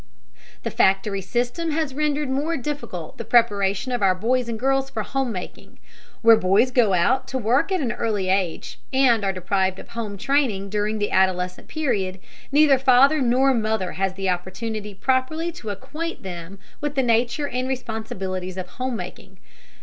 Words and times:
The 0.63 0.71
factory 0.71 1.21
system 1.21 1.69
has 1.69 1.93
rendered 1.93 2.27
more 2.27 2.57
difficult 2.57 3.19
the 3.19 3.23
preparation 3.23 3.91
of 3.91 4.01
our 4.01 4.15
boys 4.15 4.49
and 4.49 4.59
girls 4.59 4.89
for 4.89 5.03
home 5.03 5.31
making. 5.31 5.77
Where 6.23 6.35
boys 6.37 6.71
go 6.71 6.93
out 6.93 7.27
to 7.27 7.37
work 7.37 7.71
at 7.71 7.81
an 7.81 7.91
early 7.91 8.27
age 8.29 8.79
and 8.91 9.23
are 9.23 9.31
deprived 9.31 9.77
of 9.77 9.89
home 9.89 10.17
training 10.17 10.71
during 10.71 10.97
the 10.97 11.11
adolescent 11.11 11.67
period, 11.67 12.19
neither 12.51 12.79
father 12.79 13.21
nor 13.21 13.53
mother 13.53 13.91
has 13.91 14.15
the 14.15 14.27
opportunity 14.27 14.95
properly 14.95 15.51
to 15.51 15.69
acquaint 15.69 16.23
them 16.23 16.57
with 16.81 16.95
the 16.95 17.03
nature 17.03 17.47
and 17.47 17.67
responsibilities 17.67 18.57
of 18.57 18.67
home 18.69 18.95
making. 18.95 19.37